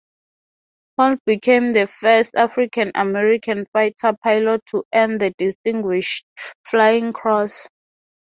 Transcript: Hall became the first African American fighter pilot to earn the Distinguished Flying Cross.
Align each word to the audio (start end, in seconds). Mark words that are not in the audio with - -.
Hall 0.97 1.15
became 1.27 1.73
the 1.73 1.85
first 1.85 2.33
African 2.35 2.91
American 2.95 3.67
fighter 3.71 4.17
pilot 4.23 4.65
to 4.71 4.83
earn 4.95 5.19
the 5.19 5.29
Distinguished 5.37 6.25
Flying 6.65 7.13
Cross. 7.13 7.67